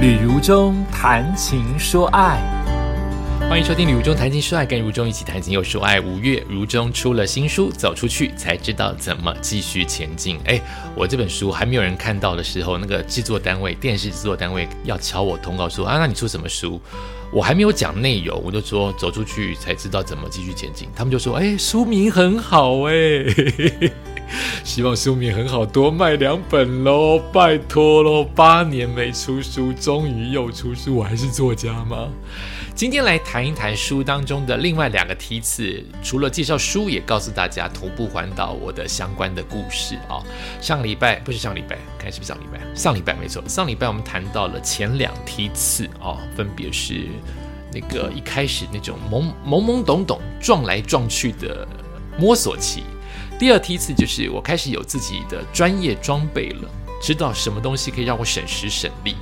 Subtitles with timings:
[0.00, 2.40] 旅如中谈情说爱，
[3.50, 6.00] 欢迎收听《旅如中谈情说爱》，跟如中一起谈情又说爱。
[6.00, 10.38] 五月，如中出了新书，走出去才知道怎么继续前进。
[10.46, 10.58] 哎，
[10.96, 16.80] 我这本书还没有人看到的时候，那个制作单位、电视制作单位要敲我通告说啊，那你出什么书？
[17.30, 20.88] 我还没有讲内容，我就说走出去才知道怎么继续前进。
[20.96, 22.94] 他们就说，哎，书名很好，哎。
[24.64, 28.24] 希望书名很好，多卖两本喽，拜托喽！
[28.24, 32.08] 八年没出书，终于又出书，我还是作家吗？
[32.74, 40.22] 今天来谈一谈书当中的另外两个梯次，除了介绍书，也告诉大家徒步环岛我的相关的故事啊。
[40.60, 42.60] 上礼拜不是上礼拜，看是不是上礼拜？
[42.74, 47.08] 上礼拜没错，上礼拜我们谈到了前两梯次啊，分别是
[47.72, 51.66] 那个一开始那种懵懵懵懂懂撞来撞去的
[52.18, 52.84] 摸索期。
[53.40, 56.68] 第二梯次就是我开始有自己的专业装备了，
[57.00, 59.16] 知道什么东西可以让我省时省力，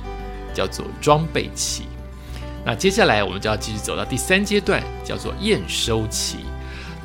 [0.53, 1.83] 叫做装备期。
[2.65, 6.39] 那接下来我们就要继续走到第三阶段，叫做验收期。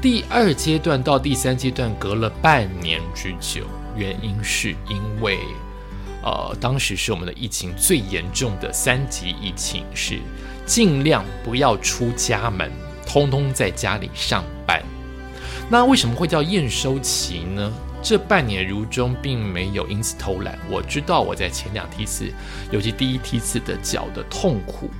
[0.02, 3.64] 第二阶段到第三阶段隔了半年之久，
[3.96, 5.38] 原因是因为，
[6.24, 10.18] 呃，当时是我们的疫情最严重的三级疫情，是
[10.66, 12.72] 尽量不要出家门，
[13.06, 14.82] 通通在家里上班。
[15.70, 17.72] 那为什么会叫验收期呢？
[18.02, 20.58] 这半年如中并没有因此偷懒。
[20.70, 22.30] 我知道我在前两梯次，
[22.70, 24.90] 尤其第一梯次的脚的痛苦，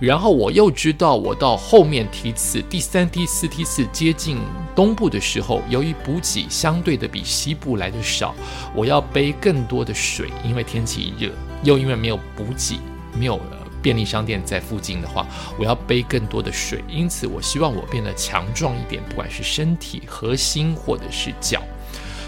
[0.00, 4.38] 然后我又知道我到后面梯次第三、梯四梯次接近
[4.74, 8.34] 东部的时候，由于补给相对的比西部来的少，
[8.74, 11.30] 我要背更多的水，因为天气热，
[11.62, 12.80] 又因为没有补给，
[13.16, 13.57] 没有了。
[13.82, 15.26] 便利商店在附近的话，
[15.58, 21.62] 我要背更多的水，因此我希望我变得强壮一点，不管是身体、核心或者是脚。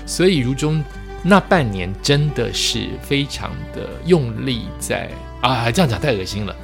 [0.07, 0.83] 所以如中
[1.23, 6.57] 那半年真的是非常的用力在啊，这样讲太恶心了，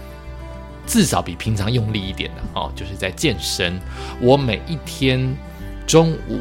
[0.87, 3.79] 至少比平常用力一点的哦，就是在健身。
[4.21, 5.37] 我每一天
[5.87, 6.41] 中午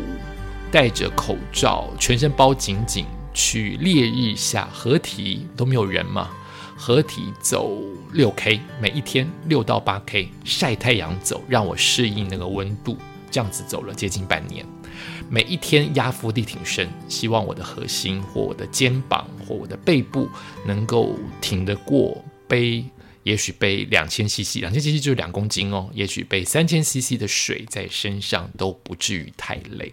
[0.71, 6.29] 戴着口罩，全身包紧紧，去烈日下合体都没有人嘛。
[6.75, 7.81] 合体走
[8.11, 12.97] 六 K，每一天六到八 K 晒太阳走，让我适应那个温度，
[13.31, 14.65] 这样子走了接近半年。
[15.29, 20.29] 每一天压腹地挺身，希望我的核心或我的肩膀或我的背部
[20.65, 22.83] 能够挺得过背，
[23.23, 29.91] 也许背两千 CC，两千 CC 就是两公斤哦，也许背三千 CC 的水在身上都不至于太累。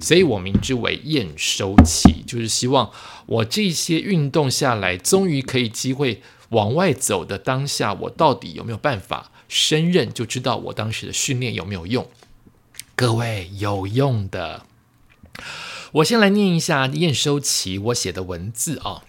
[0.00, 2.90] 所以我名之为验收期，就是希望
[3.26, 12.08] 我这些运动下来，终于可以机会往外走的当下，我到底有没有办法升任，就知道我当时的训练有没有用。
[12.94, 14.66] 各位有用的，
[15.92, 19.04] 我先来念一下验收期我写的文字啊。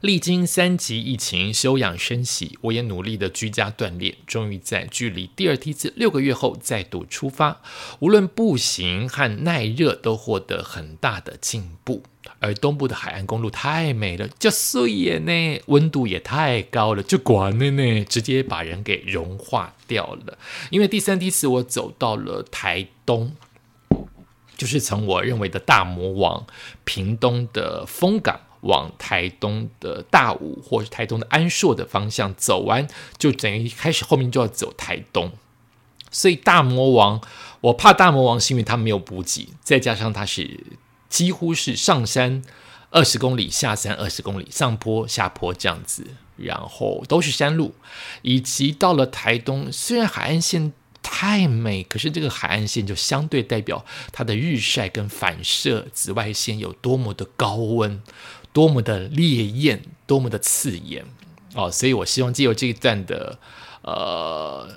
[0.00, 7.60] 历经三级疫情休养生息，我也努力的居家锻炼，终于在距离第二梯次六个月后再度出发。
[7.98, 12.04] 无论步行和耐热都获得很大的进步。
[12.38, 20.38] 而东部的海岸公路太美了，就素颜呢，温度也太高了，就管了呢，直接把人给融化掉了。
[20.70, 23.34] 因为第三梯次我走到了台东，
[24.56, 26.46] 就是从我认为的大魔王
[26.84, 28.42] 屏东的风港。
[28.60, 35.32] 往台东的大武或是台东的安硕的方向走完，就等于开始后面就要走台东。
[36.10, 37.20] 所以大魔王，
[37.60, 40.64] 我怕大魔王是因为他没有补给，再加上他是
[41.08, 42.42] 几乎是上山
[42.90, 47.74] 二十公里，下山二十公里，上坡下坡这样子，然后都是山路，
[48.22, 58.02] 以及到了台东，虽然海岸线太美，可是这个海岸线就相对代表它的日晒跟反射紫外线有多么的高温。
[58.58, 61.04] 多么的烈焰，多么的刺眼
[61.54, 61.70] 哦！
[61.70, 63.38] 所以我希望借由这一段的
[63.82, 64.68] 呃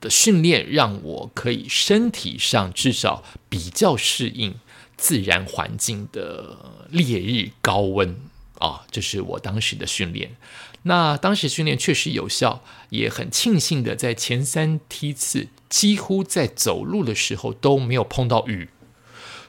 [0.00, 4.56] 的训练，让我可以身体上至少比较适应
[4.96, 6.56] 自然环境的
[6.90, 8.16] 烈日高温
[8.58, 8.82] 啊！
[8.90, 10.34] 这是我当时的训练。
[10.82, 18.70] 那当时训练确实有效，也很庆幸的，在前三梯次几乎在走路的时候都没有碰到雨。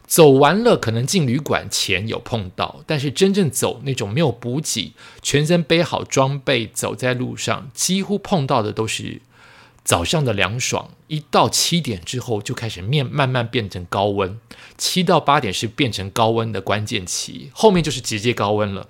[0.08, 9.22] 走完了，可能进旅馆前有碰到，但是真正走那种没有补给、全身背好装备走在路上，几乎碰到的都是
[9.84, 10.92] 早上的凉爽。
[11.08, 14.40] 一到七点之后就开始面慢慢变成高温，
[14.78, 18.88] 七到八点是变成高温的关键期，后面就是直接高温了。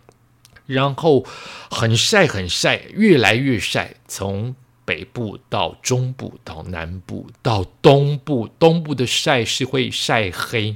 [0.67, 1.25] 然后
[1.71, 4.55] 很晒很晒，越来越晒，从
[4.85, 10.75] 北部到中部到南部到东部，东部的晒是会晒黑。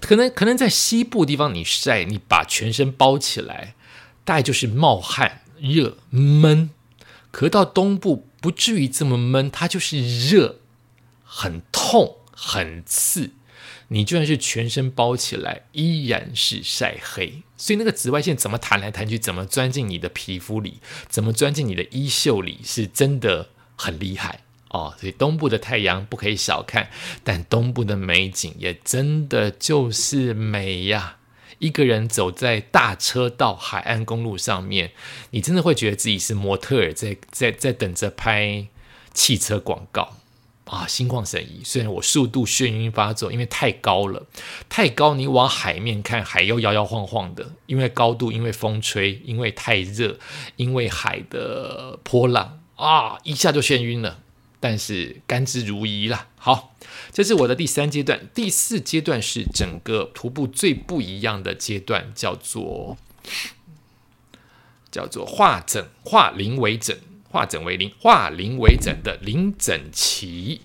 [0.00, 3.74] 可能可能在西部地方，你晒，你把全身包起来，
[4.24, 6.70] 大概就是冒汗，热闷，
[7.30, 10.60] 可到东部不至于这么闷，它就是热，
[11.24, 13.32] 很痛，很刺。
[13.90, 17.42] 你就算是全身包起来，依然是晒黑。
[17.56, 24.94] 所以那个紫外线怎么弹来弹去，怎么钻进你的皮肤里，怎么钻进你的衣袖里，是真的很厉害哦。
[24.98, 26.90] 所以东部的太阳不可以小看，
[27.22, 31.16] 但东部的美景也真的就是美呀。
[31.58, 34.92] 一个人走在大车道海岸公路上面，
[35.30, 38.68] 你真的会觉得自己是模特儿，在在在等着拍
[39.12, 40.16] 汽车广告。
[40.66, 41.62] 啊，心旷神怡。
[41.64, 44.26] 虽然我速度眩晕发作，因为太高了，
[44.68, 50.18] 太高，你往海面看，海又摇摇晃晃的，因为高度，因为风吹，因为太热，
[50.56, 54.18] 因为海的波浪啊，一下就眩晕了。
[54.60, 56.28] 但是甘之如饴啦。
[56.36, 56.74] 好，
[57.12, 62.96] 这是我的第三阶段，第四阶段是整个徒步最不一样的阶段，叫做
[64.90, 66.96] 叫做化整化零为整。
[67.30, 70.62] 化整为零，化零为整的零整齐。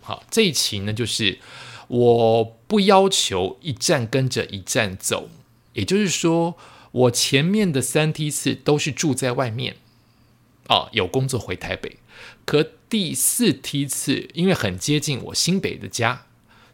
[0.00, 1.40] 好，这一期呢，就是
[1.88, 5.28] 我不要求一站跟着一站走，
[5.72, 6.54] 也就是说，
[6.92, 9.74] 我前面的三梯次都是住在外面，
[10.68, 11.96] 哦，有工作回台北。
[12.44, 16.26] 可第四梯次，因为很接近我新北的家，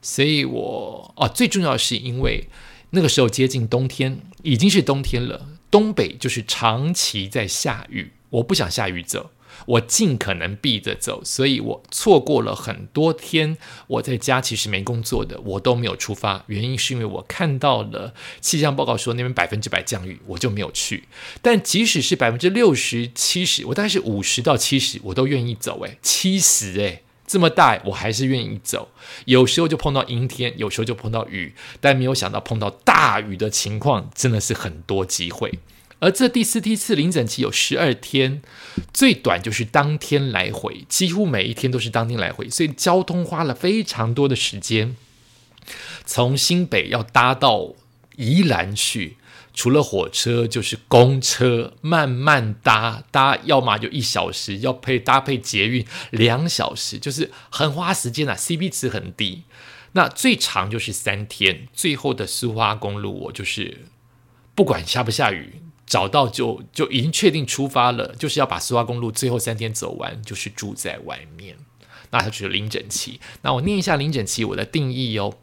[0.03, 2.49] 所以我哦，最重要是因为
[2.91, 8.13] 那个时候接近冬天，已经是冬天了，东北就是长期在下雨。
[8.31, 9.31] 我不想下雨走，
[9.67, 13.57] 我尽可能避着走，所以我错过了很多天。
[13.87, 16.45] 我在家其实没工作的，我都没有出发。
[16.47, 21.05] 原因是因为我看到了气象报告说那边百分之百降雨，我就没有去。
[21.43, 25.81] 但即使是百分之六十七十，我大概是五十到七十，我都愿意走。
[25.83, 28.89] 诶，七十诶，这么大，我还是愿意走。
[29.25, 35.59] 有时候就碰到阴天，有时候就碰到雨，但没有想到碰到大雨的情况，真的是很多机会。
[36.01, 38.43] 而这第四梯次临诊期有十二天，
[38.93, 44.97] 最短就是当天来回，几乎每一天都是当天来回，所以交通花了非常多的时间。
[46.07, 47.75] 从新北要搭到
[48.17, 49.19] 宜兰去，
[49.53, 59.43] 除了火车就是公车，慢慢搭，搭要么就一小时，要配搭配捷运两小时，就是很花时间啊，CP 值很低。
[59.93, 63.83] 那最长就是三天，最后的苏花公路，我就是
[64.55, 65.61] 不管下不下雨。
[65.91, 71.57] 找到就就已经确定出发了，就是要把苏花公路最后三天走完，就是住在外面。
[72.13, 73.21] 那它就是零整期。
[73.43, 75.35] 那我念一下零整期我的定义哦：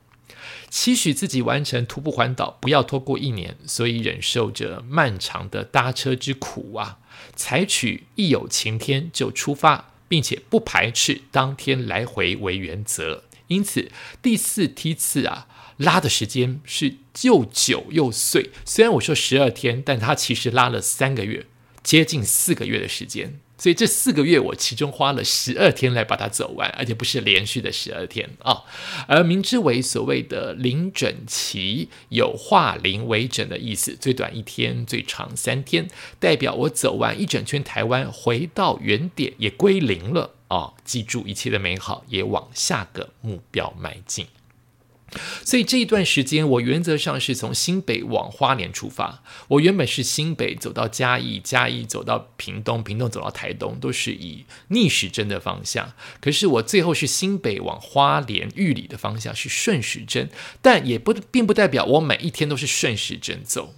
[0.70, 7.00] 期许自己完成徒步环岛，不要拖过一年，所以忍受着漫长的搭车之苦啊。
[7.36, 13.26] 采取一有晴天就出发，并且不排斥当天来回为原则。
[13.48, 13.92] 因此
[14.22, 15.48] 第四梯次啊。
[15.78, 21.46] 拉的时间是又久又碎，虽然我说十二天，但他其实拉了三个月，
[21.84, 23.40] 接近四个月的时间。
[23.60, 28.62] 所以这四个月我其中花了十二天来把它走完，而且不是连续的十二天啊。
[29.08, 35.88] 而明之为所谓的零整齐，有化零为整的意思，最短一天，最长三天，
[36.20, 40.74] 代表我走完一整圈台湾，回到原点也归零了啊。
[40.86, 44.28] 记住一切的美好，也往下个目标迈进。
[45.44, 49.24] 所以这一段时间，我原则上是从新北往花莲出发。
[49.48, 55.94] 我原本是新北走到嘉义，嘉义走到屏东，屏东走到台东，都是以逆时针的方向。
[56.20, 60.30] 可是我最后是新北往花莲玉里的方向是顺时针，
[60.62, 63.74] 但也不并不代表我每一天都是顺时针走。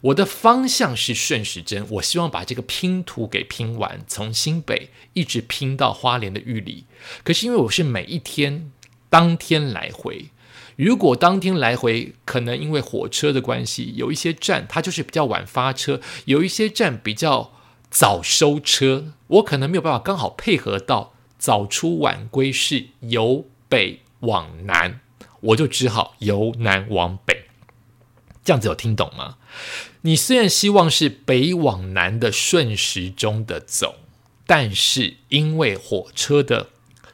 [0.00, 6.86] 我的方向是顺时针，我希望把这个拼图给拼完，从新北一直拼到花莲的玉里。
[7.22, 8.72] 可是因为我是每一天
[9.08, 10.26] 当天来回。
[10.76, 17.52] 如果当天来回，可能因为火车的关系，有一些站它就是比较晚发车，有一些站比较
[17.90, 25.00] 早收车，我可能没有办法刚好配合到早出晚归，是由北往南，
[25.40, 27.46] 我就只好由南往北。
[28.44, 29.38] 这样子有听懂吗？
[30.02, 33.96] 你虽然希望是北往南的顺时钟的走，
[34.46, 36.68] 但是因为火车的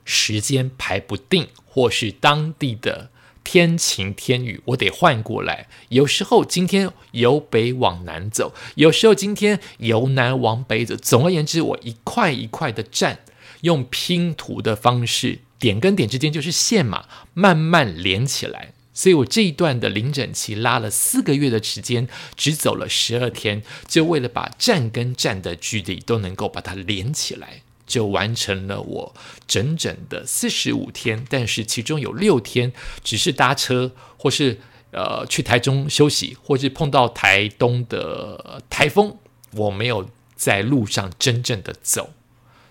[0.04, 3.10] 时间排不定，或是当地的。
[3.44, 5.68] 天晴天雨，我得换过来。
[5.88, 10.96] 有时候今天由北往南走，有时候今天由南往北走。
[10.96, 13.20] 总而言之，我一块一块的站，
[13.62, 18.72] 用拼图的方式，点跟点之间就是线嘛，慢慢连起来。
[18.94, 22.06] 所以我这一段的零整期拉了四个月的时间，
[22.36, 27.62] 只走了十二天，就为了把站跟站的距离都能够把它连起来。
[27.92, 29.14] 就完成了我
[29.46, 32.72] 整整的四十五天，但是其中有六天
[33.04, 34.58] 只是搭车，或是
[34.92, 39.18] 呃去台中休息，或是碰到台东的台风，
[39.50, 42.14] 我没有在路上真正的走，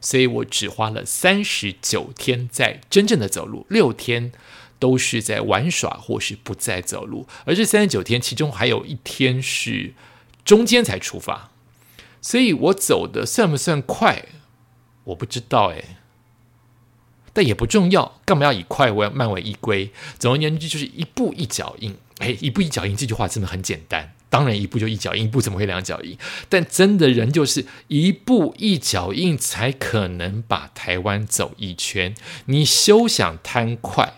[0.02, 4.32] 所以我只花了三十九天在真正的走路，六天
[4.80, 9.94] 都是在玩耍或是不再走路，而这三十九天其中还有一天是
[10.44, 11.52] 中间才出发，
[12.20, 14.26] 所以我走的算不算快？
[15.06, 15.98] 我不知道哎。
[17.34, 19.92] 但也不重要，干嘛要以快为慢为依归？
[20.20, 21.96] 总而言之，就是一步一脚印。
[22.18, 24.14] 哎，一步一脚印这句话真的很简单。
[24.30, 26.18] 当然，一步就一脚印，一步怎么会两脚印？
[26.50, 32.16] 但真的人就是一步一脚印，才可能把台湾走一圈。
[32.46, 34.16] 你休想贪快，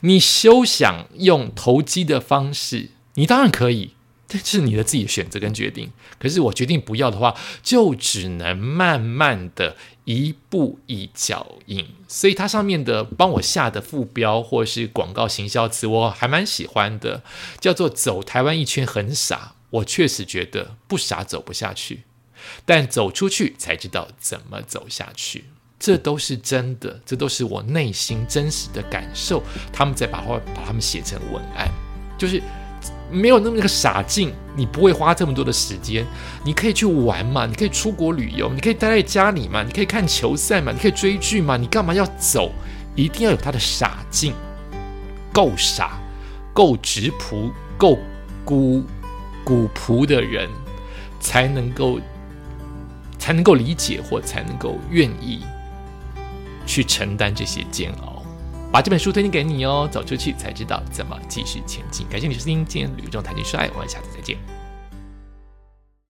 [0.00, 3.95] 你休想用投机的方式，你当然可以。
[4.28, 5.92] 这是你的自己选择跟决定。
[6.18, 11.86] 可是我决定不要的话，就只能慢慢的一步一脚印。
[12.08, 17.22] 所以它上面的帮我下的副标或是广告行销词，我还蛮喜欢的，
[17.60, 19.54] 叫做“走台湾一圈很傻”。
[19.70, 22.02] 我确实觉得不傻走不下去，
[22.64, 25.44] 但走出去才知道怎么走下去。
[25.78, 29.42] 这都是真的，这都是我内心真实的感受。
[29.72, 31.70] 他们在把话把他们写成文案，
[32.18, 32.42] 就是。
[33.10, 36.04] 没有那么个傻劲，你不会花这么多的时间。
[36.44, 41.56] 你可以去玩嘛，你可以出国旅游，你可以待在家里嘛，你可以看球赛嘛，你可以追剧嘛。
[41.56, 42.50] 你干嘛要走？
[42.94, 44.32] 一定要有他的傻劲，
[45.32, 45.98] 够傻、
[46.54, 47.98] 够直朴、够
[48.44, 48.82] 古
[49.44, 50.48] 古朴的人，
[51.20, 52.00] 才能够
[53.18, 55.44] 才能够理解或才能够愿意
[56.64, 58.15] 去承担这些煎熬。
[58.76, 62.06] 把这本书推荐给你哦，走出去才知道怎么继续前进。
[62.08, 64.36] 感谢你收听今天旅中谈情说爱，我们下次再见。